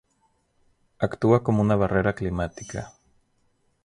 [0.97, 2.91] Actúa como una barrera climática.